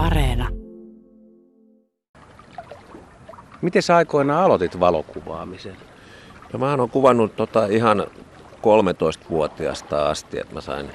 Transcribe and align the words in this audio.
Areena. 0.00 0.48
Miten 3.62 3.82
sä 3.82 3.96
aikoinaan 3.96 4.44
aloitit 4.44 4.80
valokuvaamisen? 4.80 5.76
No 6.52 6.58
mä 6.58 6.74
oon 6.74 6.90
kuvannut 6.90 7.36
tota 7.36 7.66
ihan 7.66 8.06
13-vuotiaasta 8.56 10.10
asti, 10.10 10.40
että 10.40 10.54
mä 10.54 10.60
sain 10.60 10.90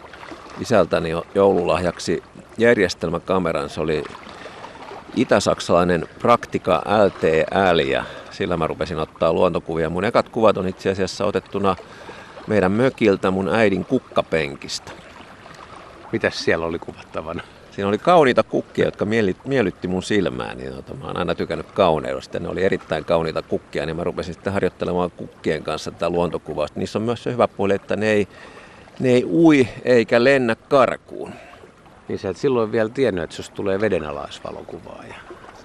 isältäni 0.62 1.10
joululahjaksi 1.36 2.24
järjestelmäkameran. 2.58 3.70
Se 3.70 3.82
oli 3.82 4.04
itä-saksalainen 5.16 6.08
Praktika 6.20 6.84
LTL 7.06 7.80
ja 7.80 8.04
sillä 8.32 8.58
mä 8.58 8.68
rupesin 8.68 9.00
ottaa 9.00 9.34
luontokuvia. 9.34 9.90
Mun 9.90 10.06
ekat 10.06 10.30
kuvat 10.30 10.58
on 10.58 10.68
itse 10.68 10.92
asiassa 10.92 11.26
otettuna 11.26 11.76
meidän 12.48 12.72
mökiltä 12.72 13.32
mun 13.32 13.50
äidin 13.50 13.86
kukkapenkistä. 13.86 14.92
Mitäs 16.12 16.44
siellä 16.44 16.66
oli 16.66 16.80
kuvattavana? 16.80 17.44
Siinä 17.76 17.88
oli 17.88 17.98
kauniita 17.98 18.44
kukkia, 18.44 18.86
jotka 18.86 19.06
miellytti 19.46 19.88
mun 19.88 20.04
silmään. 20.04 20.58
Niin, 20.58 20.74
tota, 20.74 20.94
mä 20.94 21.08
oon 21.08 21.18
aina 21.18 21.36
tykännyt 21.36 21.72
kauneudesta. 21.72 22.40
Ne 22.40 22.48
oli 22.48 22.64
erittäin 22.64 23.06
kauniita 23.06 23.42
kukkia, 23.42 23.86
niin 23.86 23.96
mä 23.96 24.04
rupesin 24.04 24.34
sitten 24.34 24.54
harjoittelemaan 24.54 25.12
kukkien 25.12 25.64
kanssa 25.64 25.92
tätä 25.92 26.10
luontokuvausta. 26.10 26.80
Niissä 26.80 27.00
on 27.00 27.04
myös 27.04 27.24
se 27.24 27.32
hyvä 27.32 27.48
puoli, 27.48 27.74
että 27.74 27.96
ne 27.96 28.12
ei, 28.12 28.28
ne 29.00 29.10
ei 29.10 29.26
ui 29.26 29.68
eikä 29.84 30.24
lennä 30.24 30.56
karkuun. 30.56 31.32
Niin 32.08 32.20
sä 32.20 32.30
et 32.30 32.38
silloin 32.38 32.72
vielä 32.72 32.90
tiennyt, 32.90 33.24
että 33.24 33.36
jos 33.40 33.50
tulee 33.50 33.82
vedenalaisvalokuvaaja. 33.82 35.16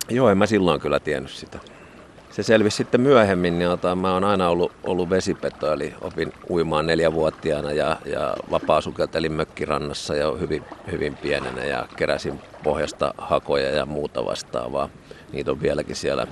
Joo, 0.09 0.31
en 0.31 0.39
mä 0.39 0.47
silloin 0.47 0.81
kyllä 0.81 1.01
tiennyt 1.01 1.33
sitä 1.33 1.59
se 2.31 2.43
selvisi 2.43 2.77
sitten 2.77 3.01
myöhemmin, 3.01 3.59
niin 3.59 3.71
otan, 3.71 3.99
mä 3.99 4.13
oon 4.13 4.25
aina 4.25 4.49
ollut, 4.49 4.73
ollut 4.83 5.11
vesipeto, 5.11 5.73
eli 5.73 5.95
opin 6.01 6.33
uimaan 6.51 6.87
neljävuotiaana 6.87 7.73
ja, 7.73 7.97
ja 8.07 8.37
vapaa-sukeltelin 8.51 9.33
mökkirannassa 9.33 10.17
jo 10.17 10.37
hyvin, 10.37 10.65
hyvin 10.93 11.17
pienenä 11.17 11.65
ja 11.65 11.87
keräsin 11.97 12.41
pohjasta 12.63 13.15
hakoja 13.19 13.71
ja 13.71 13.87
muuta 13.87 14.25
vastaavaa. 14.25 14.89
Niitä 15.33 15.51
on 15.51 15.63
vieläkin 15.63 15.97
siellä 15.97 16.27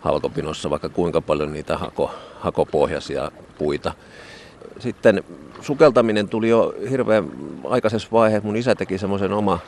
halkopinossa, 0.00 0.70
vaikka 0.70 0.88
kuinka 0.88 1.20
paljon 1.20 1.52
niitä 1.52 1.76
hako, 1.76 2.10
hakopohjaisia 2.40 3.30
puita. 3.58 3.92
Sitten 4.78 5.24
sukeltaminen 5.60 6.28
tuli 6.28 6.48
jo 6.48 6.74
hirveän 6.90 7.30
aikaisessa 7.68 8.08
vaiheessa. 8.12 8.46
Mun 8.46 8.56
isä 8.56 8.74
teki 8.74 8.98
semmoisen 8.98 9.32
oma 9.32 9.58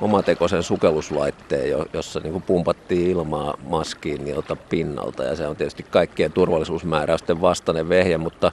omatekoisen 0.00 0.62
sukelluslaitteen, 0.62 1.86
jossa 1.92 2.20
niin 2.20 2.42
pumpattiin 2.42 3.10
ilmaa 3.10 3.54
maskiin 3.68 4.24
niiltä 4.24 4.56
pinnalta. 4.56 5.24
Ja 5.24 5.36
se 5.36 5.46
on 5.46 5.56
tietysti 5.56 5.82
kaikkien 5.90 6.32
turvallisuusmääräysten 6.32 7.40
vastainen 7.40 7.88
vehje, 7.88 8.18
mutta, 8.18 8.52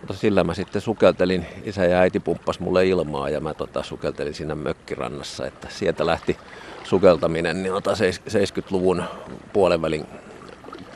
mutta 0.00 0.14
sillä 0.14 0.44
mä 0.44 0.54
sitten 0.54 0.82
sukeltelin. 0.82 1.46
Isä 1.64 1.84
ja 1.84 1.98
äiti 1.98 2.20
pumppas 2.20 2.60
mulle 2.60 2.86
ilmaa 2.86 3.28
ja 3.28 3.40
mä 3.40 3.54
tota, 3.54 3.82
sukeltelin 3.82 4.34
siinä 4.34 4.54
mökkirannassa. 4.54 5.46
Että 5.46 5.68
sieltä 5.70 6.06
lähti 6.06 6.36
sukeltaminen 6.84 7.62
niin 7.62 7.74
70-luvun 7.74 9.04
puolenvälin 9.52 10.06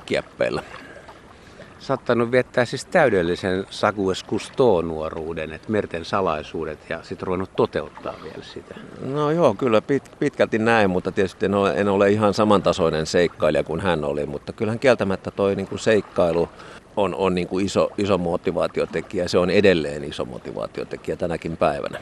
kieppeillä 0.07 0.63
saattanut 1.89 2.31
viettää 2.31 2.65
siis 2.65 2.85
täydellisen 2.85 3.67
Sagues 3.71 4.25
nuoruuden 4.85 5.53
että 5.53 5.73
merten 5.73 6.05
salaisuudet, 6.05 6.79
ja 6.89 7.03
sitten 7.03 7.27
ruvennut 7.27 7.57
toteuttaa 7.57 8.15
vielä 8.23 8.43
sitä. 8.43 8.75
No 9.01 9.31
joo, 9.31 9.55
kyllä 9.55 9.83
pit, 9.83 10.03
pitkälti 10.19 10.59
näin, 10.59 10.91
mutta 10.91 11.13
tietysti 11.13 11.47
en 11.47 11.55
ole, 11.55 11.75
en 11.77 11.89
ole 11.89 12.11
ihan 12.11 12.35
samantasoinen 12.35 13.07
seikkailija 13.07 13.65
kuin 13.65 13.81
hän 13.81 14.05
oli, 14.05 14.27
mutta 14.27 14.53
kyllähän 14.53 14.79
kieltämättä 14.79 15.31
toi 15.31 15.57
niin 15.57 15.69
kuin 15.69 15.79
seikkailu 15.79 16.49
on, 16.97 17.15
on 17.15 17.35
niin 17.35 17.49
kuin 17.49 17.67
iso, 17.67 17.91
iso 17.99 18.19
motivaatiotekijä, 18.19 19.29
se 19.29 19.39
on 19.39 19.51
edelleen 19.51 20.05
iso 20.05 20.25
motivaatiotekijä 20.25 21.17
tänäkin 21.17 21.57
päivänä. 21.57 21.99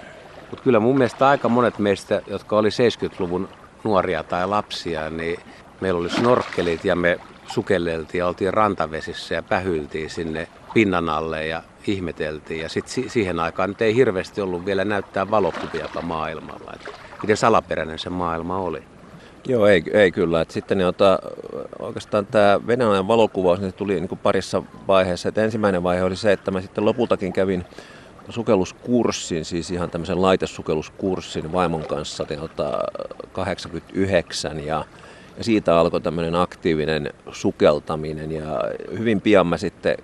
Mutta 0.51 0.65
kyllä 0.65 0.81
mun 0.81 0.99
mielestä 0.99 1.29
aika 1.29 1.49
monet 1.49 1.79
meistä, 1.79 2.23
jotka 2.27 2.59
oli 2.59 2.69
70-luvun 2.69 3.49
nuoria 3.85 4.23
tai 4.23 4.49
lapsia, 4.49 5.11
niin 5.11 5.39
meillä 5.81 6.01
oli 6.01 6.11
snorkkelit 6.11 6.85
ja 6.85 6.97
me 6.97 7.19
sukelleltiin 7.47 8.19
ja 8.19 8.27
oltiin 8.27 8.55
rantavesissä 8.55 9.35
ja 9.35 9.43
pähyltiin 9.43 10.11
sinne 10.11 10.49
pinnan 10.75 11.09
alle 11.09 11.47
ja 11.47 11.63
ihmeteltiin. 11.87 12.61
Ja 12.61 12.69
sitten 12.69 13.11
siihen 13.11 13.41
aikaan 13.41 13.71
nyt 13.71 13.83
ei 13.83 13.95
hirveästi 13.95 14.41
ollut 14.41 14.67
vielä 14.67 14.85
näyttää 14.85 15.31
valokuvia 15.31 15.89
maailmalla. 16.03 16.73
Että 16.75 16.91
miten 17.23 17.37
salaperäinen 17.37 17.99
se 17.99 18.11
maailma 18.11 18.59
oli. 18.59 18.83
Joo, 19.49 19.67
ei, 19.67 19.85
ei 19.93 20.13
kyllä. 20.13 20.41
Et 20.41 20.51
sitten 20.51 20.81
jota, 20.81 21.19
oikeastaan 21.79 22.27
tämä 22.27 22.61
venäläinen 22.67 23.09
valokuvaus 23.09 23.61
niin 23.61 23.75
tuli 23.75 24.01
niin 24.01 24.19
parissa 24.23 24.63
vaiheessa. 24.89 25.29
Et 25.29 25.39
ensimmäinen 25.39 25.83
vaihe 25.83 26.03
oli 26.03 26.17
se, 26.17 26.33
että 26.33 26.51
mä 26.51 26.61
sitten 26.61 26.85
lopultakin 26.85 27.33
kävin 27.33 27.65
sukelluskurssin, 28.29 29.45
siis 29.45 29.71
ihan 29.71 29.91
tämmöisen 29.91 30.23
laitesukelluskurssin 30.23 31.53
vaimon 31.53 31.85
kanssa 31.87 32.27
89 33.33 34.65
ja 34.65 34.85
ja 35.39 35.45
siitä 35.45 35.79
alkoi 35.79 36.01
tämmöinen 36.01 36.35
aktiivinen 36.35 37.13
sukeltaminen 37.33 38.33
ja 38.33 38.61
hyvin 38.99 39.21
pian 39.21 39.47
mä 39.47 39.59
sitten 39.59 39.97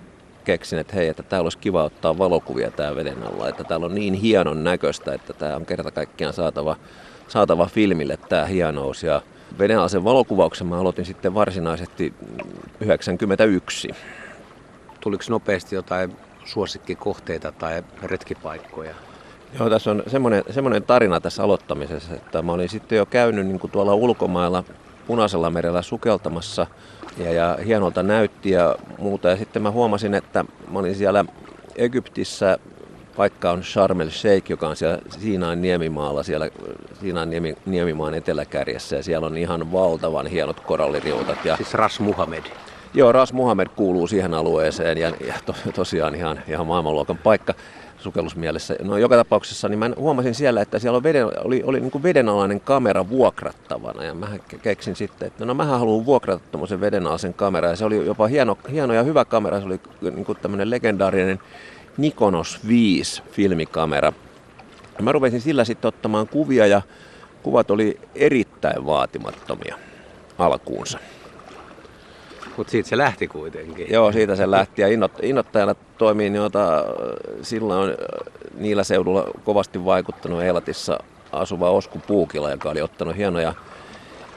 keksin, 0.45 0.79
että 0.79 0.97
hei, 0.97 1.09
että 1.09 1.23
täällä 1.23 1.47
olisi 1.47 1.59
kiva 1.59 1.85
ottaa 1.85 2.19
valokuvia 2.19 2.71
tää 2.71 2.97
veden 2.97 3.23
alla, 3.23 3.49
että 3.49 3.65
täällä 3.65 3.87
on 3.87 3.95
niin 3.95 4.15
hienon 4.15 4.65
näköistä, 4.65 5.15
että 5.15 5.33
tämä 5.33 5.57
on 5.57 5.67
kerta 5.67 5.91
kaikkiaan 5.91 6.35
saatava, 6.35 6.77
saatava 7.29 7.67
filmille 7.67 8.19
tämä 8.29 8.45
hienous. 8.45 9.03
Ja 9.03 9.23
vedenalaisen 9.59 10.05
valokuvauksen 10.05 10.67
mä 10.67 10.79
aloitin 10.81 11.05
sitten 11.05 11.35
varsinaisesti 11.35 12.15
91. 12.81 13.89
Tuliko 15.01 15.25
nopeasti 15.29 15.75
jotain 15.75 16.17
suosikkikohteita 16.45 17.53
tai 17.53 17.83
retkipaikkoja? 18.03 18.95
Joo, 19.59 19.71
tässä 19.71 19.91
on 19.91 20.03
semmoinen, 20.07 20.45
semmoinen 20.51 20.83
tarina 20.83 21.21
tässä 21.21 21.43
aloittamisessa, 21.43 22.15
että 22.15 22.43
mä 22.43 22.53
olin 22.53 22.69
sitten 22.69 22.97
jo 22.97 23.07
käynyt 23.07 23.47
niin 23.47 23.59
kuin 23.59 23.71
tuolla 23.71 23.95
ulkomailla 23.95 24.65
Punaisella 25.07 25.51
merellä 25.51 25.83
sukeltamassa 25.83 26.67
ja, 27.19 27.33
ja 27.33 27.59
hienolta 27.67 28.03
näytti 28.03 28.51
ja 28.51 28.77
muuta. 28.99 29.29
Ja 29.29 29.37
sitten 29.37 29.63
mä 29.63 29.71
huomasin, 29.71 30.15
että 30.15 30.45
mä 30.71 30.79
olin 30.79 30.95
siellä 30.95 31.25
Egyptissä, 31.77 32.59
paikka 33.17 33.51
on 33.51 33.65
Sharm 33.65 34.01
el 34.01 34.11
Sheikh, 34.11 34.51
joka 34.51 34.69
on 34.69 34.77
siellä 34.77 34.99
Siinain 35.09 35.63
niemimaalla, 35.63 36.23
siellä 36.23 36.49
Siinain 37.01 37.31
niemi, 37.31 37.57
niemimaan 37.67 38.15
eteläkärjessä 38.15 38.97
ja 38.97 39.03
siellä 39.03 39.27
on 39.27 39.37
ihan 39.37 39.73
valtavan 39.73 40.27
hienot 40.27 40.61
koralliriutat. 40.61 41.45
Ja, 41.45 41.57
siis 41.57 41.75
Ras 41.75 42.01
Muhammed. 42.01 42.45
Joo, 42.95 43.13
Ras 43.13 43.33
Muhammed 43.33 43.69
kuuluu 43.77 44.07
siihen 44.07 44.35
alueeseen 44.35 44.99
ja, 44.99 45.13
ja 45.27 45.35
to, 45.47 45.55
tosiaan 45.75 46.15
ihan, 46.15 46.43
ihan 46.49 46.67
maailmanluokan 46.67 47.19
paikka 47.19 47.55
sukellusmielessä. 48.03 48.77
No 48.83 48.97
joka 48.97 49.17
tapauksessa 49.17 49.69
niin 49.69 49.79
mä 49.79 49.91
huomasin 49.97 50.35
siellä, 50.35 50.63
että 50.63 50.79
siellä 50.79 50.97
oli, 50.97 51.03
veden, 51.03 51.27
oli, 51.45 51.63
oli 51.65 51.81
niin 51.81 51.91
kuin 51.91 52.03
vedenalainen 52.03 52.61
kamera 52.61 53.09
vuokrattavana 53.09 54.05
ja 54.05 54.15
mä 54.15 54.29
keksin 54.63 54.97
sitten, 54.97 55.27
että 55.27 55.45
no 55.45 55.55
mä 55.55 55.65
haluan 55.65 56.07
vuokrata 56.07 56.45
tuommoisen 56.51 56.81
vedenalaisen 56.81 57.35
kamera 57.35 57.69
ja 57.69 57.77
se 57.77 57.85
oli 57.85 58.07
jopa 58.07 58.27
hieno, 58.27 58.59
hieno 58.71 58.95
ja 58.95 59.03
hyvä 59.03 59.25
kamera, 59.25 59.61
se 59.61 59.67
oli 59.67 59.81
niin 60.01 60.25
kuin 60.25 60.39
tämmöinen 60.43 60.71
legendaarinen 60.71 61.39
Nikonos 61.97 62.61
5 62.69 63.23
filmikamera. 63.31 64.13
Ja 64.97 65.03
mä 65.03 65.13
rupesin 65.13 65.41
sillä 65.41 65.65
sitten 65.65 65.89
ottamaan 65.89 66.29
kuvia 66.29 66.67
ja 66.67 66.83
kuvat 67.43 67.71
oli 67.71 68.01
erittäin 68.15 68.87
vaatimattomia 68.87 69.79
alkuunsa. 70.39 70.99
Mutta 72.57 72.71
siitä 72.71 72.89
se 72.89 72.99
lähti 72.99 73.29
kuitenkin. 73.29 73.87
Joo, 73.91 74.13
siitä 74.13 74.37
se 74.37 74.51
lähti 74.51 74.83
ja 74.83 74.89
innot, 74.89 75.13
innottajana 75.23 75.75
toimii, 75.99 76.35
jota 76.35 76.85
sillä 77.43 77.75
on 77.75 77.95
niillä 78.59 78.85
seudulla 78.85 79.25
kovasti 79.45 79.85
vaikuttanut 79.85 80.43
Eilatissa 80.43 80.99
asuva 81.33 81.71
Osku 81.71 81.99
Puukila, 82.07 82.51
joka 82.51 82.71
oli 82.71 82.83
ottanut 82.83 83.17
hienoja, 83.17 83.55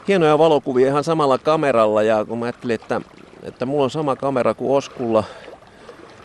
hienoja 0.07 0.37
valokuvia 0.37 0.87
ihan 0.87 1.03
samalla 1.03 1.37
kameralla. 1.37 2.03
Ja 2.03 2.25
kun 2.25 2.39
mä 2.39 2.45
ajattelin, 2.45 2.75
että, 2.75 3.01
että 3.43 3.65
mulla 3.65 3.83
on 3.83 3.89
sama 3.89 4.15
kamera 4.15 4.53
kuin 4.53 4.77
Oskulla, 4.77 5.23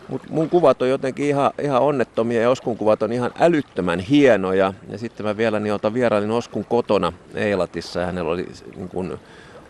mutta 0.07 0.27
mun 0.31 0.49
kuvat 0.49 0.81
on 0.81 0.89
jotenkin 0.89 1.25
ihan, 1.25 1.51
ihan 1.61 1.81
onnettomia 1.81 2.41
ja 2.41 2.49
Oskun 2.49 2.77
kuvat 2.77 3.03
on 3.03 3.13
ihan 3.13 3.31
älyttömän 3.39 3.99
hienoja. 3.99 4.73
Ja 4.89 4.97
sitten 4.97 5.25
mä 5.25 5.37
vielä 5.37 5.59
niin 5.59 5.93
vierailin 5.93 6.31
Oskun 6.31 6.65
kotona 6.65 7.13
Eilatissa 7.35 7.99
ja 7.99 8.05
hänellä 8.05 8.31
oli 8.31 8.47
niin 8.75 8.89
kuin, 8.89 9.19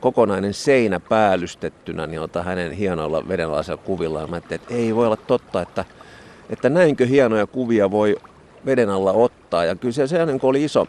kokonainen 0.01 0.53
seinä 0.53 1.00
päällystettynä 1.00 2.07
niin 2.07 2.21
ota 2.21 2.44
hänen 2.44 2.71
hienoilla 2.71 3.27
vedenalaisilla 3.27 3.77
kuvillaan. 3.77 4.30
Mä 4.30 4.38
että 4.38 4.59
ei 4.69 4.95
voi 4.95 5.06
olla 5.06 5.18
totta, 5.18 5.62
että, 5.62 5.86
että 6.50 6.69
näinkö 6.69 7.06
hienoja 7.06 7.48
kuvia 7.48 7.92
voi 7.92 8.18
veden 8.65 8.89
alla 8.89 9.12
ottaa. 9.12 9.65
Ja 9.65 9.75
kyllä 9.75 9.94
se, 9.94 10.07
se 10.07 10.25
niin 10.25 10.39
oli 10.44 10.63
iso, 10.63 10.88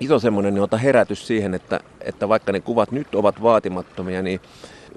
iso 0.00 0.18
semmoinen 0.18 0.54
niin 0.54 0.80
herätys 0.82 1.26
siihen, 1.26 1.54
että, 1.54 1.80
että 2.00 2.28
vaikka 2.28 2.52
ne 2.52 2.60
kuvat 2.60 2.92
nyt 2.92 3.14
ovat 3.14 3.42
vaatimattomia, 3.42 4.22
niin 4.22 4.40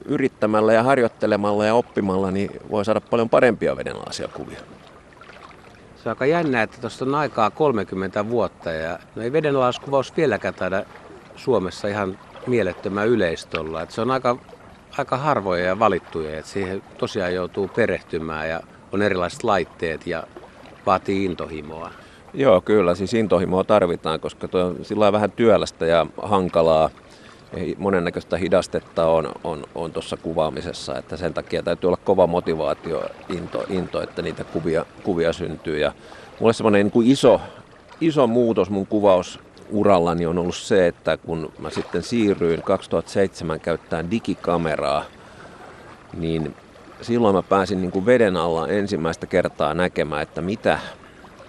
yrittämällä 0.05 0.73
ja 0.73 0.83
harjoittelemalla 0.83 1.65
ja 1.65 1.75
oppimalla 1.75 2.31
niin 2.31 2.51
voi 2.71 2.85
saada 2.85 3.01
paljon 3.01 3.29
parempia 3.29 3.77
vedenalaisia 3.77 4.27
kuvia. 4.27 4.59
Se 6.03 6.09
on 6.09 6.11
aika 6.11 6.25
jännä, 6.25 6.61
että 6.61 6.77
tuosta 6.81 7.05
on 7.05 7.15
aikaa 7.15 7.51
30 7.51 8.29
vuotta 8.29 8.71
ja 8.71 8.99
no 9.15 9.21
ei 9.21 9.31
vedenalaiskuvaus 9.31 10.17
vieläkään 10.17 10.53
taida 10.53 10.85
Suomessa 11.35 11.87
ihan 11.87 12.19
mielettömän 12.47 13.07
yleistolla. 13.07 13.81
Että 13.81 13.95
se 13.95 14.01
on 14.01 14.11
aika, 14.11 14.37
aika 14.97 15.17
harvoja 15.17 15.65
ja 15.65 15.79
valittuja, 15.79 16.37
että 16.39 16.51
siihen 16.51 16.83
tosiaan 16.97 17.33
joutuu 17.33 17.67
perehtymään 17.67 18.49
ja 18.49 18.61
on 18.91 19.01
erilaiset 19.01 19.43
laitteet 19.43 20.07
ja 20.07 20.23
vaatii 20.85 21.25
intohimoa. 21.25 21.91
Joo, 22.33 22.61
kyllä. 22.61 22.95
Siis 22.95 23.13
intohimoa 23.13 23.63
tarvitaan, 23.63 24.19
koska 24.19 24.47
tuo 24.47 24.63
on 24.63 24.77
sillä 24.81 25.11
vähän 25.11 25.31
työlästä 25.31 25.85
ja 25.85 26.05
hankalaa. 26.21 26.89
monennäköistä 27.77 28.37
hidastetta 28.37 29.05
on, 29.05 29.31
on, 29.43 29.63
on 29.75 29.91
tuossa 29.91 30.17
kuvaamisessa, 30.17 30.97
että 30.97 31.17
sen 31.17 31.33
takia 31.33 31.63
täytyy 31.63 31.87
olla 31.87 31.99
kova 32.03 32.27
motivaatio, 32.27 33.03
into, 33.29 33.65
into 33.69 34.01
että 34.01 34.21
niitä 34.21 34.43
kuvia, 34.43 34.85
kuvia 35.03 35.33
syntyy. 35.33 35.79
Ja 35.79 35.91
mulle 36.39 36.53
semmoinen 36.53 36.85
niin 36.85 36.91
kuin 36.91 37.07
iso, 37.07 37.41
iso 38.01 38.27
muutos 38.27 38.69
mun 38.69 38.87
kuvausurallani 39.73 40.25
on 40.25 40.37
ollut 40.37 40.55
se, 40.55 40.87
että 40.87 41.17
kun 41.17 41.51
mä 41.59 41.69
sitten 41.69 42.03
siirryin 42.03 42.61
2007 42.61 43.59
käyttämään 43.59 44.11
digikameraa, 44.11 45.05
niin 46.17 46.55
silloin 47.01 47.35
mä 47.35 47.43
pääsin 47.43 47.81
niin 47.81 47.91
kuin 47.91 48.05
veden 48.05 48.37
alla 48.37 48.67
ensimmäistä 48.67 49.25
kertaa 49.25 49.73
näkemään, 49.73 50.21
että 50.21 50.41
mitä, 50.41 50.79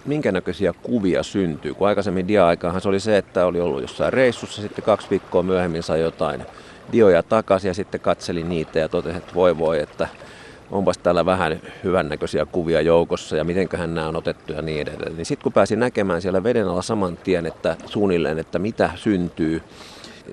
minkä 0.05 0.31
näköisiä 0.31 0.73
kuvia 0.83 1.23
syntyy. 1.23 1.73
Kun 1.73 1.87
aikaisemmin 1.87 2.27
dia-aikahan 2.27 2.81
se 2.81 2.89
oli 2.89 2.99
se, 2.99 3.17
että 3.17 3.45
oli 3.45 3.61
ollut 3.61 3.81
jossain 3.81 4.13
reissussa, 4.13 4.61
sitten 4.61 4.83
kaksi 4.83 5.07
viikkoa 5.09 5.43
myöhemmin 5.43 5.83
sai 5.83 6.01
jotain 6.01 6.45
dioja 6.91 7.23
takaisin 7.23 7.67
ja 7.67 7.73
sitten 7.73 8.01
katseli 8.01 8.43
niitä 8.43 8.79
ja 8.79 8.89
totesi, 8.89 9.17
että 9.17 9.33
voi 9.33 9.57
voi, 9.57 9.79
että 9.79 10.07
onpas 10.71 10.97
täällä 10.97 11.25
vähän 11.25 11.61
hyvännäköisiä 11.83 12.45
kuvia 12.45 12.81
joukossa 12.81 13.37
ja 13.37 13.43
mitenköhän 13.43 13.95
nämä 13.95 14.07
on 14.07 14.15
otettu 14.15 14.53
ja 14.53 14.61
niin 14.61 14.81
edelleen. 14.81 15.15
Niin 15.17 15.25
sitten 15.25 15.43
kun 15.43 15.53
pääsin 15.53 15.79
näkemään 15.79 16.21
siellä 16.21 16.43
veden 16.43 16.67
alla 16.67 16.81
saman 16.81 17.17
tien, 17.17 17.45
että 17.45 17.75
suunnilleen, 17.85 18.39
että 18.39 18.59
mitä 18.59 18.89
syntyy, 18.95 19.61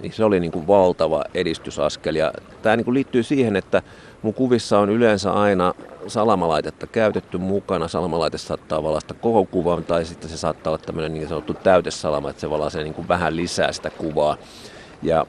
niin 0.01 0.13
se 0.13 0.25
oli 0.25 0.41
niin 0.41 0.53
kuin 0.53 0.67
valtava 0.67 1.25
edistysaskel. 1.35 2.15
Ja 2.15 2.33
tämä 2.63 2.77
niin 2.77 2.85
kuin 2.85 2.95
liittyy 2.95 3.23
siihen, 3.23 3.57
että 3.57 3.83
mun 4.23 4.35
kuvissa 4.35 4.79
on 4.79 4.91
yleensä 4.91 5.33
aina 5.33 5.75
salamalaitetta 6.07 6.87
käytetty 6.87 7.39
mukana. 7.39 7.89
Salamalaite 7.89 8.39
saattaa 8.39 8.83
valasta 8.83 9.15
koko 9.15 9.45
kuvan 9.45 9.85
tai 9.85 10.05
sitten 10.05 10.31
se 10.31 10.37
saattaa 10.37 10.71
olla 10.71 10.83
tämmöinen 10.87 11.15
niin 11.15 11.29
sanottu 11.29 11.55
täytesalama, 11.55 12.31
että 12.31 12.41
se 12.41 12.51
valaisee 12.51 12.83
niin 12.83 12.95
kuin 12.95 13.09
vähän 13.09 13.37
lisää 13.37 13.73
sitä 13.73 13.91
kuvaa. 13.91 14.37
Ja 15.03 15.27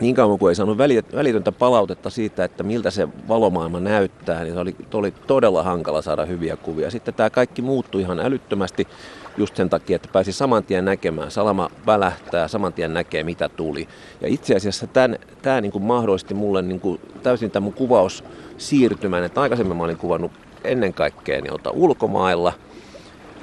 niin 0.00 0.14
kauan 0.14 0.38
kuin 0.38 0.50
ei 0.50 0.54
saanut 0.54 0.78
välitöntä 1.14 1.52
palautetta 1.52 2.10
siitä, 2.10 2.44
että 2.44 2.62
miltä 2.62 2.90
se 2.90 3.08
valomaailma 3.28 3.80
näyttää, 3.80 4.44
niin 4.44 4.54
se 4.54 4.60
oli, 4.60 4.76
oli 4.94 5.14
todella 5.26 5.62
hankala 5.62 6.02
saada 6.02 6.24
hyviä 6.24 6.56
kuvia. 6.56 6.90
Sitten 6.90 7.14
tämä 7.14 7.30
kaikki 7.30 7.62
muuttui 7.62 8.00
ihan 8.00 8.20
älyttömästi 8.20 8.88
just 9.36 9.56
sen 9.56 9.70
takia, 9.70 9.96
että 9.96 10.08
pääsi 10.12 10.32
saman 10.32 10.64
tien 10.64 10.84
näkemään. 10.84 11.30
Salama 11.30 11.70
välähtää, 11.86 12.48
saman 12.48 12.72
tien 12.72 12.94
näkee 12.94 13.24
mitä 13.24 13.48
tuli. 13.48 13.88
Ja 14.20 14.28
itse 14.28 14.56
asiassa 14.56 14.86
tämän, 14.86 15.18
tämä 15.42 15.60
niin 15.60 15.72
kuin 15.72 15.84
mahdollisti 15.84 16.34
mulle 16.34 16.62
niin 16.62 16.80
kuin 16.80 17.00
täysin 17.22 17.50
tämän 17.50 17.64
mun 17.64 17.72
kuvaus 17.72 18.24
siirtymän, 18.58 19.24
että 19.24 19.40
aikaisemmin 19.40 19.76
mä 19.76 19.84
olin 19.84 19.96
kuvannut 19.96 20.32
ennen 20.64 20.94
kaikkea 20.94 21.40
niin 21.40 21.60
ulkomailla. 21.72 22.52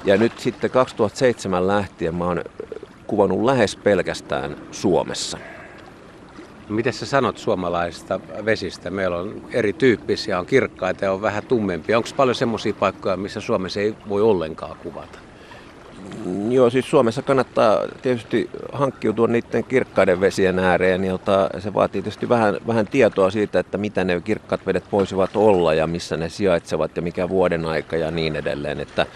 Ja 0.04 0.16
nyt 0.16 0.38
sitten 0.38 0.70
2007 0.70 1.66
lähtien 1.66 2.14
mä 2.14 2.24
oon 2.24 2.44
kuvannut 3.06 3.44
lähes 3.44 3.76
pelkästään 3.76 4.56
Suomessa. 4.70 5.38
Miten 6.68 6.92
sä 6.92 7.06
sanot 7.06 7.38
suomalaisista 7.38 8.20
vesistä? 8.44 8.90
Meillä 8.90 9.16
on 9.16 9.42
erityyppisiä, 9.52 10.38
on 10.38 10.46
kirkkaita 10.46 11.04
ja 11.04 11.12
on 11.12 11.22
vähän 11.22 11.46
tummempia. 11.46 11.96
Onko 11.96 12.08
paljon 12.16 12.34
semmoisia 12.34 12.74
paikkoja, 12.74 13.16
missä 13.16 13.40
Suomessa 13.40 13.80
ei 13.80 13.94
voi 14.08 14.22
ollenkaan 14.22 14.76
kuvata? 14.76 15.18
Joo, 16.48 16.70
siis 16.70 16.90
Suomessa 16.90 17.22
kannattaa 17.22 17.78
tietysti 18.02 18.50
hankkiutua 18.72 19.26
niiden 19.26 19.64
kirkkaiden 19.64 20.20
vesien 20.20 20.58
ääreen, 20.58 21.04
jota 21.04 21.50
se 21.58 21.74
vaatii 21.74 22.02
tietysti 22.02 22.28
vähän, 22.28 22.56
vähän 22.66 22.86
tietoa 22.86 23.30
siitä, 23.30 23.58
että 23.58 23.78
mitä 23.78 24.04
ne 24.04 24.20
kirkkaat 24.20 24.66
vedet 24.66 24.84
voisivat 24.92 25.30
olla 25.36 25.74
ja 25.74 25.86
missä 25.86 26.16
ne 26.16 26.28
sijaitsevat 26.28 26.96
ja 26.96 27.02
mikä 27.02 27.28
vuoden 27.28 27.64
aika 27.64 27.96
ja 27.96 28.10
niin 28.10 28.36
edelleen. 28.36 28.80
Että, 28.80 29.06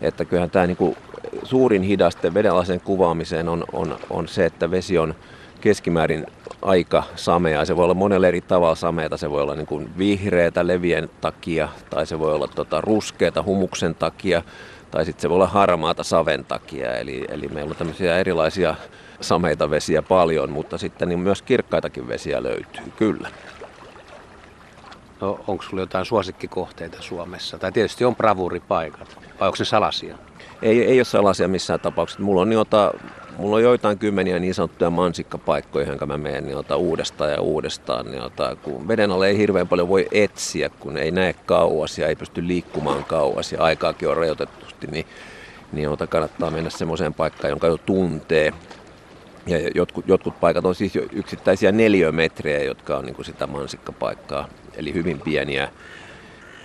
että 0.00 0.24
kyllähän 0.24 0.50
tämä 0.50 0.66
niin 0.66 0.96
suurin 1.42 1.82
hidaste 1.82 2.34
vedenalaisen 2.34 2.80
kuvaamiseen 2.80 3.48
on, 3.48 3.64
on, 3.72 3.98
on 4.10 4.28
se, 4.28 4.46
että 4.46 4.70
vesi 4.70 4.98
on 4.98 5.14
keskimäärin 5.66 6.26
aika 6.62 7.02
samea. 7.16 7.64
Se 7.64 7.76
voi 7.76 7.84
olla 7.84 7.94
monella 7.94 8.28
eri 8.28 8.40
tavalla 8.40 8.74
sameita. 8.74 9.16
Se 9.16 9.30
voi 9.30 9.42
olla 9.42 9.54
niin 9.54 9.66
kuin 9.66 9.98
vihreätä 9.98 10.66
levien 10.66 11.10
takia 11.20 11.68
tai 11.90 12.06
se 12.06 12.18
voi 12.18 12.34
olla 12.34 12.48
tota 12.48 12.80
ruskeata 12.80 13.42
humuksen 13.42 13.94
takia 13.94 14.42
tai 14.90 15.04
sitten 15.04 15.22
se 15.22 15.28
voi 15.28 15.34
olla 15.34 15.46
harmaata 15.46 16.02
saven 16.02 16.44
takia. 16.44 16.94
Eli, 16.94 17.24
eli 17.28 17.48
meillä 17.48 17.70
on 17.70 17.76
tämmöisiä 17.76 18.18
erilaisia 18.18 18.74
sameita 19.20 19.70
vesiä 19.70 20.02
paljon, 20.02 20.50
mutta 20.50 20.78
sitten 20.78 21.08
niin 21.08 21.20
myös 21.20 21.42
kirkkaitakin 21.42 22.08
vesiä 22.08 22.42
löytyy, 22.42 22.92
kyllä. 22.96 23.28
No, 25.20 25.40
onko 25.46 25.62
sinulla 25.62 25.82
jotain 25.82 26.04
suosikkikohteita 26.04 27.02
Suomessa? 27.02 27.58
Tai 27.58 27.72
tietysti 27.72 28.04
on 28.04 28.16
bravuripaikat, 28.16 29.16
vai 29.40 29.48
onko 29.48 29.56
ne 29.58 29.64
salaisia? 29.64 30.18
Ei, 30.62 30.84
ei 30.84 30.98
ole 30.98 31.04
salaisia 31.04 31.48
missään 31.48 31.80
tapauksessa. 31.80 32.22
Mulla 32.22 32.40
on, 32.40 32.52
jota, 32.52 32.92
mulla 33.38 33.56
on 33.56 33.62
joitain 33.62 33.98
kymmeniä 33.98 34.38
niin 34.38 34.54
sanottuja 34.54 34.90
mansikkapaikkoja, 34.90 35.86
joihin 35.86 36.08
mä 36.08 36.18
menen 36.18 36.46
niin 36.46 36.56
ota, 36.56 36.76
uudestaan 36.76 37.30
ja 37.30 37.40
uudestaan. 37.40 38.06
Niin 38.10 38.22
ota, 38.22 38.56
kun 38.56 38.88
veden 38.88 39.10
alle 39.10 39.28
ei 39.28 39.38
hirveän 39.38 39.68
paljon 39.68 39.88
voi 39.88 40.08
etsiä, 40.12 40.70
kun 40.80 40.96
ei 40.96 41.10
näe 41.10 41.34
kauas 41.46 41.98
ja 41.98 42.08
ei 42.08 42.16
pysty 42.16 42.46
liikkumaan 42.46 43.04
kauas 43.04 43.52
ja 43.52 43.62
aikaakin 43.62 44.08
on 44.08 44.16
rajoitetusti, 44.16 44.86
niin, 44.86 45.06
niin 45.72 45.88
ota, 45.88 46.06
kannattaa 46.06 46.50
mennä 46.50 46.70
semmoiseen 46.70 47.14
paikkaan, 47.14 47.50
jonka 47.50 47.66
jo 47.66 47.76
tuntee. 47.76 48.52
Ja 49.46 49.58
jotkut, 49.74 50.08
jotkut 50.08 50.40
paikat 50.40 50.64
on 50.64 50.74
siis 50.74 50.92
yksittäisiä 51.12 51.72
neliömetrejä, 51.72 52.62
jotka 52.62 52.96
on 52.96 53.04
niin 53.04 53.14
kuin 53.14 53.26
sitä 53.26 53.46
mansikkapaikkaa, 53.46 54.48
eli 54.76 54.94
hyvin 54.94 55.20
pieniä 55.20 55.68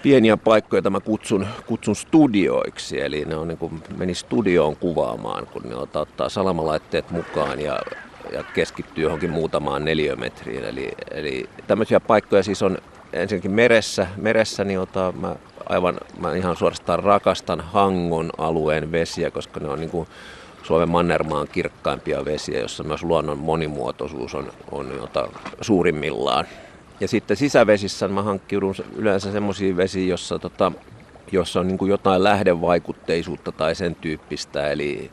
pieniä 0.01 0.37
paikkoja, 0.37 0.77
joita 0.77 0.89
mä 0.89 0.99
kutsun, 0.99 1.47
kutsun 1.65 1.95
studioiksi. 1.95 3.01
Eli 3.01 3.25
ne 3.25 3.35
on 3.35 3.47
niin 3.47 3.57
kuin, 3.57 3.83
meni 3.97 4.15
studioon 4.15 4.75
kuvaamaan, 4.75 5.47
kun 5.47 5.63
ne 5.65 5.75
ottaa, 5.75 6.01
ottaa 6.01 6.29
salamalaitteet 6.29 7.11
mukaan 7.11 7.59
ja, 7.59 7.79
ja 8.31 8.43
keskittyy 8.43 9.03
johonkin 9.03 9.29
muutamaan 9.29 9.85
neliömetriin. 9.85 10.63
Eli, 10.63 10.91
eli 11.11 11.49
tämmöisiä 11.67 11.99
paikkoja 11.99 12.43
siis 12.43 12.63
on 12.63 12.77
ensinnäkin 13.13 13.51
meressä. 13.51 14.07
Meressä 14.17 14.63
niin 14.63 14.79
ota, 14.79 15.13
mä 15.21 15.35
aivan, 15.69 15.97
mä 16.19 16.35
ihan 16.35 16.55
suorastaan 16.55 17.03
rakastan 17.03 17.61
Hangon 17.61 18.29
alueen 18.37 18.91
vesiä, 18.91 19.31
koska 19.31 19.59
ne 19.59 19.67
on 19.67 19.79
niin 19.79 19.91
kuin 19.91 20.07
Suomen 20.63 20.89
mannermaan 20.89 21.47
kirkkaimpia 21.47 22.25
vesiä, 22.25 22.59
jossa 22.59 22.83
myös 22.83 23.03
luonnon 23.03 23.37
monimuotoisuus 23.37 24.35
on, 24.35 24.51
on 24.71 24.91
jota 25.01 25.27
suurimmillaan. 25.61 26.45
Ja 27.01 27.07
sitten 27.07 27.37
sisävesissä 27.37 28.07
mä 28.07 28.21
hankkiudun 28.21 28.75
yleensä 28.95 29.31
semmoisiin 29.31 29.77
vesiin, 29.77 30.09
jossa, 30.09 30.39
tota, 30.39 30.71
jossa 31.31 31.59
on 31.59 31.67
niin 31.67 31.87
jotain 31.87 32.23
lähdevaikutteisuutta 32.23 33.51
tai 33.51 33.75
sen 33.75 33.95
tyyppistä. 33.95 34.71
Eli 34.71 35.11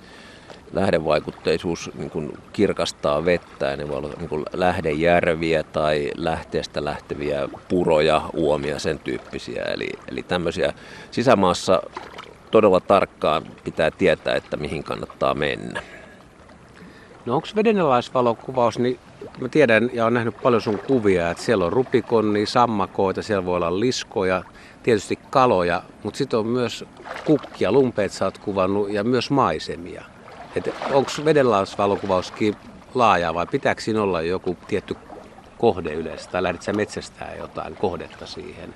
lähdevaikutteisuus 0.73 1.91
niin 1.95 2.11
kuin 2.11 2.33
kirkastaa 2.53 3.25
vettä 3.25 3.67
ja 3.67 3.77
ne 3.77 3.89
voi 3.89 3.97
olla 3.97 4.11
niin 4.19 4.29
kuin 4.29 4.45
lähdejärviä 4.53 5.63
tai 5.63 6.11
lähteestä 6.17 6.85
lähteviä 6.85 7.49
puroja, 7.69 8.23
uomia, 8.35 8.79
sen 8.79 8.99
tyyppisiä. 8.99 9.63
Eli, 9.63 9.91
eli 10.09 10.23
tämmöisiä 10.23 10.73
sisämaassa 11.11 11.83
todella 12.51 12.81
tarkkaan 12.81 13.43
pitää 13.65 13.91
tietää, 13.91 14.35
että 14.35 14.57
mihin 14.57 14.85
kannattaa 14.85 15.35
mennä. 15.35 15.83
No 17.27 17.35
onko 17.35 17.49
vedenalaisvalokuvaus, 17.57 18.79
niin 18.79 18.99
mä 19.41 19.49
tiedän 19.49 19.91
ja 19.93 20.05
olen 20.05 20.15
nähnyt 20.15 20.35
paljon 20.43 20.63
sun 20.63 20.79
kuvia, 20.79 21.31
että 21.31 21.43
siellä 21.43 21.65
on 21.65 21.73
rupikonni, 21.73 22.47
sammakoita, 22.47 23.23
siellä 23.23 23.45
voi 23.45 23.57
olla 23.57 23.81
liskoja, 23.81 24.43
tietysti 24.83 25.19
kaloja, 25.31 25.83
mutta 26.03 26.19
sitten 26.19 26.39
on 26.39 26.47
myös 26.47 26.85
kukkia, 27.25 27.73
lumpeet 27.73 28.13
sä 28.13 28.25
oot 28.25 28.39
kuvannut 28.39 28.91
ja 28.91 29.05
myös 29.05 29.31
maisemia. 29.31 30.05
Onko 30.93 31.11
vedenalaisvalokuvauskin 31.25 32.55
laaja 32.95 33.35
vai 33.35 33.47
pitääkö 33.47 33.81
siinä 33.81 34.03
olla 34.03 34.23
joku 34.23 34.57
tietty 34.69 34.97
kohde 35.59 35.93
yleensä 35.93 36.31
tai 36.31 36.43
lähdet 36.43 36.63
sä 36.63 36.73
metsästää 36.73 37.35
jotain 37.39 37.77
kohdetta 37.77 38.27
siihen? 38.27 38.75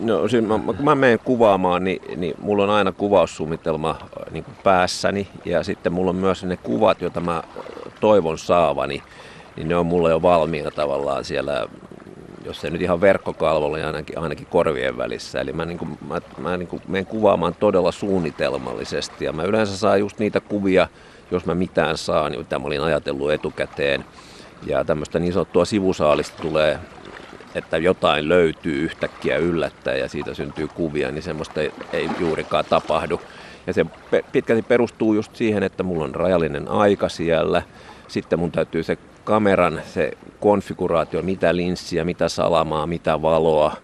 No 0.00 0.28
siis 0.28 0.44
mä, 0.44 0.58
kun 0.58 0.84
mä 0.84 0.94
menen 0.94 1.18
kuvaamaan, 1.24 1.84
niin, 1.84 2.02
niin 2.20 2.34
mulla 2.40 2.62
on 2.62 2.70
aina 2.70 2.92
kuvaussuunnitelma 2.92 3.90
äh, 3.90 4.32
niin 4.32 4.44
päässäni 4.62 5.28
ja 5.44 5.62
sitten 5.62 5.92
mulla 5.92 6.10
on 6.10 6.16
myös 6.16 6.44
ne 6.44 6.56
kuvat, 6.56 7.00
joita 7.00 7.20
mä 7.20 7.42
toivon 8.00 8.38
saavani, 8.38 9.02
niin 9.56 9.68
ne 9.68 9.76
on 9.76 9.86
mulla 9.86 10.10
jo 10.10 10.22
valmiina 10.22 10.70
tavallaan 10.70 11.24
siellä, 11.24 11.66
jos 12.44 12.64
ei 12.64 12.70
nyt 12.70 12.82
ihan 12.82 13.00
verkkokalvolla, 13.00 13.76
niin 13.76 13.86
ainakin, 13.86 14.18
ainakin 14.18 14.46
korvien 14.46 14.96
välissä. 14.96 15.40
Eli 15.40 15.52
mä, 15.52 15.64
niin 15.64 15.78
kuin, 15.78 15.98
mä, 16.08 16.20
mä 16.38 16.56
niin 16.56 16.68
kuin 16.68 16.82
menen 16.88 17.06
kuvaamaan 17.06 17.54
todella 17.54 17.92
suunnitelmallisesti 17.92 19.24
ja 19.24 19.32
mä 19.32 19.42
yleensä 19.42 19.76
saan 19.76 20.00
just 20.00 20.18
niitä 20.18 20.40
kuvia, 20.40 20.88
jos 21.30 21.46
mä 21.46 21.54
mitään 21.54 21.96
saan, 21.96 22.32
mitä 22.38 22.58
mä 22.58 22.66
olin 22.66 22.82
ajatellut 22.82 23.32
etukäteen. 23.32 24.04
Ja 24.66 24.84
tämmöistä 24.84 25.18
niin 25.18 25.32
sanottua 25.32 25.64
sivusaalista 25.64 26.42
tulee 26.42 26.78
että 27.56 27.78
jotain 27.78 28.28
löytyy 28.28 28.84
yhtäkkiä 28.84 29.36
yllättäen 29.36 30.00
ja 30.00 30.08
siitä 30.08 30.34
syntyy 30.34 30.68
kuvia, 30.68 31.10
niin 31.10 31.22
semmoista 31.22 31.60
ei, 31.60 31.72
ei 31.92 32.10
juurikaan 32.18 32.64
tapahdu. 32.64 33.20
Ja 33.66 33.72
se 33.72 33.86
pitkälti 34.32 34.62
perustuu 34.62 35.14
just 35.14 35.36
siihen, 35.36 35.62
että 35.62 35.82
mulla 35.82 36.04
on 36.04 36.14
rajallinen 36.14 36.68
aika 36.68 37.08
siellä. 37.08 37.62
Sitten 38.08 38.38
mun 38.38 38.52
täytyy 38.52 38.82
se 38.82 38.98
kameran, 39.24 39.82
se 39.94 40.12
konfiguraatio, 40.40 41.22
mitä 41.22 41.56
linssiä, 41.56 42.04
mitä 42.04 42.28
salamaa, 42.28 42.86
mitä 42.86 43.22
valoa, 43.22 43.76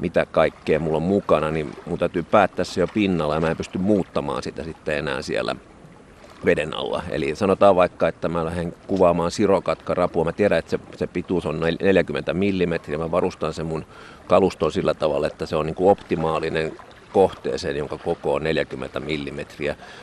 mitä 0.00 0.26
kaikkea 0.26 0.78
mulla 0.78 0.96
on 0.96 1.02
mukana, 1.02 1.50
niin 1.50 1.72
mun 1.86 1.98
täytyy 1.98 2.22
päättää 2.22 2.64
se 2.64 2.80
jo 2.80 2.86
pinnalla 2.94 3.34
ja 3.34 3.40
mä 3.40 3.50
en 3.50 3.56
pysty 3.56 3.78
muuttamaan 3.78 4.42
sitä 4.42 4.64
sitten 4.64 4.98
enää 4.98 5.22
siellä 5.22 5.56
veden 6.44 6.76
alla. 6.76 7.02
Eli 7.10 7.36
sanotaan 7.36 7.76
vaikka, 7.76 8.08
että 8.08 8.28
mä 8.28 8.44
lähden 8.44 8.74
kuvaamaan 8.86 9.30
sirokatkarapua. 9.30 10.24
Mä 10.24 10.32
tiedän, 10.32 10.58
että 10.58 10.70
se, 10.70 10.78
se 10.96 11.06
pituus 11.06 11.46
on 11.46 11.60
40 11.60 12.34
mm. 12.34 12.98
Mä 12.98 13.10
varustan 13.10 13.54
sen 13.54 13.66
mun 13.66 13.84
kaluston 14.26 14.72
sillä 14.72 14.94
tavalla, 14.94 15.26
että 15.26 15.46
se 15.46 15.56
on 15.56 15.66
niin 15.66 15.74
kuin 15.74 15.90
optimaalinen 15.90 16.72
kohteeseen, 17.12 17.76
jonka 17.76 17.98
koko 17.98 18.34
on 18.34 18.44
40 18.44 19.00
mm. 19.00 19.06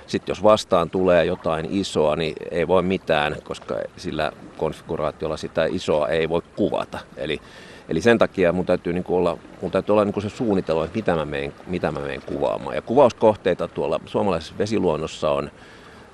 Sitten 0.08 0.32
jos 0.32 0.44
vastaan 0.44 0.90
tulee 0.90 1.26
jotain 1.26 1.68
isoa, 1.70 2.16
niin 2.16 2.36
ei 2.52 2.68
voi 2.68 2.82
mitään, 2.82 3.36
koska 3.44 3.76
sillä 3.98 4.32
konfiguraatiolla 4.58 5.38
sitä 5.38 5.66
isoa 5.66 6.08
ei 6.08 6.30
voi 6.30 6.42
kuvata. 6.56 7.00
Eli, 7.18 7.42
eli 7.90 8.02
sen 8.02 8.18
takia 8.18 8.54
mun 8.54 8.66
täytyy, 8.66 8.94
niin 8.94 9.06
olla, 9.08 9.38
mun 9.62 9.72
täytyy 9.72 9.94
olla 9.94 10.06
niin 10.06 10.22
se 10.22 10.30
suunnitelma, 10.30 10.86
että 10.86 10.98
mitä 10.98 11.16
mä, 11.16 11.26
menen, 11.26 11.54
mitä 11.68 11.92
mä 11.92 12.00
menen 12.00 12.22
kuvaamaan. 12.22 12.76
Ja 12.76 12.82
kuvauskohteita 12.82 13.68
tuolla 13.68 14.00
suomalaisessa 14.06 14.58
vesiluonnossa 14.58 15.32
on, 15.32 15.52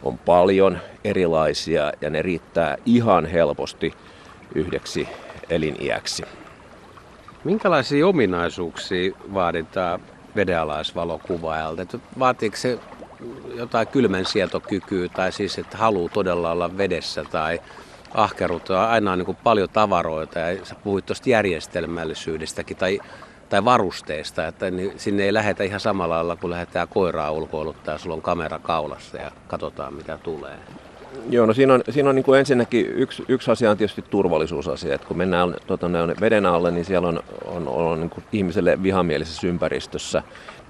on 0.04 0.18
paljon 0.18 0.78
erilaisia 1.04 1.92
ja 2.02 2.10
ne 2.10 2.22
riittää 2.22 2.78
ihan 2.86 3.26
helposti 3.26 3.94
yhdeksi 4.56 5.08
eliniäksi. 5.50 6.24
Minkälaisia 7.44 8.08
ominaisuuksia 8.08 9.12
vaaditaan 9.34 10.00
vedenalaisvalokuvaajalta? 10.36 11.82
Että 11.82 12.00
vaatiiko 12.20 12.58
se 12.58 12.80
jotain 13.56 13.88
kylmänsietokykyä 13.88 15.10
tai 15.10 15.32
siis, 15.32 15.58
että 15.58 15.78
haluaa 15.78 16.10
todella 16.14 16.52
olla 16.52 16.78
vedessä 16.78 17.24
tai 17.24 17.60
ahkeruutta. 18.14 18.90
Aina 18.90 19.12
on 19.12 19.20
niin 19.20 19.38
paljon 19.44 19.70
tavaroita 19.70 20.40
ja 20.40 20.66
sä 20.66 20.76
puhuit 20.84 21.06
tuosta 21.06 21.30
järjestelmällisyydestäkin 21.30 22.78
tai, 22.78 23.00
tai 23.50 23.66
varusteista, 23.66 24.48
että 24.48 24.72
niin 24.72 25.00
sinne 25.00 25.24
ei 25.24 25.34
lähetä 25.34 25.64
ihan 25.64 25.80
samalla 25.80 26.16
lailla 26.16 26.36
kuin 26.36 26.52
lähdetään 26.52 26.88
koiraa 26.88 27.32
ulkoiluttaa 27.32 27.94
ja 27.94 27.98
sulla 27.98 28.16
on 28.16 28.22
kamera 28.22 28.60
kaulassa 28.60 29.18
ja 29.18 29.32
katsotaan 29.48 29.94
mitä 29.94 30.18
tulee. 30.18 30.58
Joo, 31.30 31.46
no 31.46 31.54
siinä 31.54 31.74
on, 31.74 31.82
siinä 31.90 32.10
on 32.10 32.16
niin 32.16 32.24
kuin 32.24 32.40
ensinnäkin 32.40 32.86
yksi, 32.86 33.24
yksi 33.28 33.52
asia 33.52 33.72
on 33.72 33.78
tietysti 33.78 34.02
turvallisuusasia, 34.02 34.96
että 34.96 35.08
kun 35.08 35.18
mennään 35.18 35.56
tuota, 35.68 35.90
veden 36.22 36.46
alle, 36.46 36.72
niin 36.72 36.86
siellä 36.86 37.08
on, 37.08 37.24
on, 37.46 37.68
on 37.68 38.00
niin 38.00 38.10
kuin 38.10 38.24
ihmiselle 38.32 38.84
vihamielisessä 38.84 39.48
ympäristössä, 39.48 40.24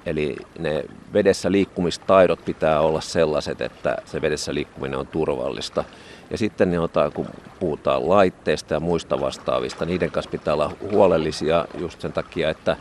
Eli 0.06 0.36
ne 0.60 0.84
vedessä 1.14 1.52
liikkumistaidot 1.52 2.46
pitää 2.46 2.80
olla 2.80 3.02
sellaiset, 3.02 3.62
että 3.62 3.98
se 4.06 4.22
vedessä 4.22 4.54
liikkuminen 4.54 5.00
on 5.00 5.08
turvallista. 5.08 5.84
Ja 6.32 6.38
sitten 6.38 6.72
kun 7.14 7.28
puhutaan 7.60 8.10
laitteista 8.10 8.74
ja 8.74 8.80
muista 8.80 9.22
vastaavista, 9.22 9.86
niiden 9.86 10.12
kanssa 10.12 10.32
pitää 10.32 10.54
olla 10.54 10.72
huolellisia 10.92 11.66
just 11.78 12.02
sen 12.02 12.14
takia, 12.14 12.50
että 12.50 12.78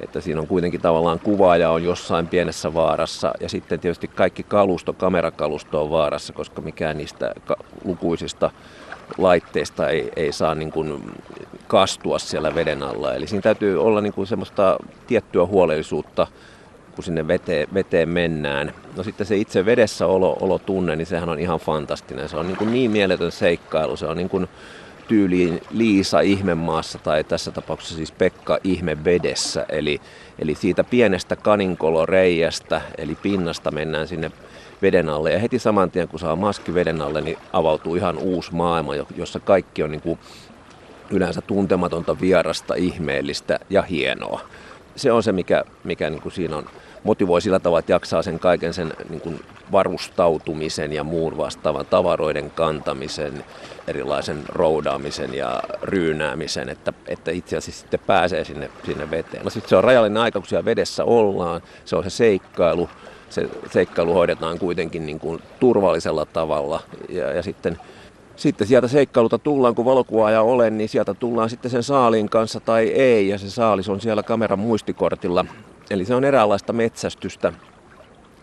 että 0.00 0.20
siinä 0.20 0.40
on 0.40 0.46
kuitenkin 0.46 0.80
tavallaan 0.80 1.20
kuvaaja 1.20 1.70
on 1.70 1.84
jossain 1.84 2.26
pienessä 2.28 2.74
vaarassa 2.74 3.32
ja 3.40 3.48
sitten 3.48 3.80
tietysti 3.80 4.08
kaikki 4.08 4.42
kalusto, 4.42 4.92
kamerakalusto 4.92 5.82
on 5.82 5.90
vaarassa, 5.90 6.32
koska 6.32 6.62
mikään 6.62 6.96
niistä 6.96 7.34
lukuisista 7.84 8.50
laitteista 9.18 9.88
ei, 9.88 10.12
ei 10.16 10.32
saa 10.32 10.54
niin 10.54 10.72
kuin 10.72 11.14
kastua 11.66 12.18
siellä 12.18 12.54
veden 12.54 12.82
alla. 12.82 13.14
Eli 13.14 13.26
siinä 13.26 13.42
täytyy 13.42 13.82
olla 13.82 14.00
niin 14.00 14.12
kuin 14.12 14.26
semmoista 14.26 14.76
tiettyä 15.06 15.46
huolellisuutta, 15.46 16.26
kun 16.94 17.04
sinne 17.04 17.28
veteen, 17.28 17.68
veteen 17.74 18.08
mennään. 18.08 18.74
No 18.96 19.02
sitten 19.02 19.26
se 19.26 19.36
itse 19.36 19.64
vedessä 19.64 20.06
olo, 20.06 20.36
olo 20.40 20.58
tunne, 20.58 20.96
niin 20.96 21.06
sehän 21.06 21.28
on 21.28 21.38
ihan 21.38 21.58
fantastinen. 21.58 22.28
Se 22.28 22.36
on 22.36 22.46
niin, 22.46 22.56
kuin 22.56 22.72
niin 22.72 22.90
mieletön 22.90 23.32
seikkailu. 23.32 23.96
Se 23.96 24.06
on 24.06 24.16
niin 24.16 24.28
kuin 24.28 24.48
tyyliin 25.08 25.60
Liisa 25.70 26.20
ihmemaassa 26.20 26.98
tai 26.98 27.24
tässä 27.24 27.50
tapauksessa 27.50 27.96
siis 27.96 28.12
Pekka 28.12 28.58
ihme 28.64 29.04
vedessä. 29.04 29.66
Eli, 29.68 30.00
eli 30.38 30.54
siitä 30.54 30.84
pienestä 30.84 31.36
kaninkoloreijästä 31.36 32.80
eli 32.98 33.14
pinnasta 33.14 33.70
mennään 33.70 34.08
sinne 34.08 34.30
veden 34.82 35.08
alle. 35.08 35.32
Ja 35.32 35.38
heti 35.38 35.58
saman 35.58 35.90
tien 35.90 36.08
kun 36.08 36.20
saa 36.20 36.36
maski 36.36 36.74
veden 36.74 37.02
alle, 37.02 37.20
niin 37.20 37.38
avautuu 37.52 37.94
ihan 37.94 38.18
uusi 38.18 38.54
maailma, 38.54 38.94
jossa 39.16 39.40
kaikki 39.40 39.82
on 39.82 39.90
niin 39.90 40.02
kuin 40.02 40.18
yleensä 41.10 41.40
tuntematonta, 41.40 42.20
vierasta, 42.20 42.74
ihmeellistä 42.74 43.58
ja 43.70 43.82
hienoa. 43.82 44.40
Se 44.96 45.12
on 45.12 45.22
se, 45.22 45.32
mikä, 45.32 45.64
mikä 45.84 46.10
niin 46.10 46.22
kuin 46.22 46.32
siinä 46.32 46.56
on 46.56 46.66
motivoi 47.06 47.40
sillä 47.40 47.60
tavalla, 47.60 47.78
että 47.78 47.92
jaksaa 47.92 48.22
sen 48.22 48.38
kaiken 48.38 48.74
sen 48.74 48.92
niin 49.08 49.20
kuin 49.20 49.40
varustautumisen 49.72 50.92
ja 50.92 51.04
muun 51.04 51.36
vastaavan 51.36 51.86
tavaroiden 51.86 52.50
kantamisen, 52.50 53.44
erilaisen 53.86 54.42
roudaamisen 54.48 55.34
ja 55.34 55.62
ryynäämisen, 55.82 56.68
että, 56.68 56.92
että 57.06 57.30
itse 57.30 57.56
asiassa 57.56 57.80
sitten 57.80 58.00
pääsee 58.06 58.44
sinne, 58.44 58.70
sinne 58.86 59.10
veteen. 59.10 59.44
No 59.44 59.50
sitten 59.50 59.68
se 59.68 59.76
on 59.76 59.84
rajallinen 59.84 60.22
aika, 60.22 60.40
kun 60.40 60.48
siellä 60.48 60.64
vedessä 60.64 61.04
ollaan, 61.04 61.62
se 61.84 61.96
on 61.96 62.04
se 62.04 62.10
seikkailu, 62.10 62.88
se 63.30 63.48
seikkailu 63.72 64.14
hoidetaan 64.14 64.58
kuitenkin 64.58 65.06
niin 65.06 65.20
kuin 65.20 65.42
turvallisella 65.60 66.26
tavalla. 66.26 66.80
Ja, 67.08 67.32
ja 67.32 67.42
sitten 67.42 67.78
sitten 68.36 68.66
sieltä 68.66 68.88
seikkailulta 68.88 69.38
tullaan, 69.38 69.74
kun 69.74 69.84
valokuvaaja 69.84 70.42
olen, 70.42 70.78
niin 70.78 70.88
sieltä 70.88 71.14
tullaan 71.14 71.50
sitten 71.50 71.70
sen 71.70 71.82
saalin 71.82 72.28
kanssa 72.28 72.60
tai 72.60 72.86
ei, 72.86 73.28
ja 73.28 73.38
se 73.38 73.50
saalis 73.50 73.88
on 73.88 74.00
siellä 74.00 74.22
kameran 74.22 74.58
muistikortilla 74.58 75.44
Eli 75.90 76.04
se 76.04 76.14
on 76.14 76.24
eräänlaista 76.24 76.72
metsästystä, 76.72 77.52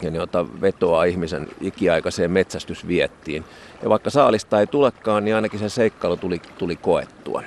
ja 0.02 0.12
ne 0.12 0.22
ota 0.22 0.46
vetoa 0.62 1.04
ihmisen 1.04 1.48
ikiaikaiseen 1.62 2.32
metsästysviettiin. 2.32 3.46
Ja 3.84 3.90
vaikka 3.90 4.10
saalista 4.10 4.60
ei 4.60 4.68
tulekaan, 4.68 5.26
niin 5.26 5.36
ainakin 5.36 5.60
se 5.60 5.70
seikkailu 5.70 6.18
tuli, 6.18 6.42
tuli 6.58 6.76
koettua. 6.76 7.44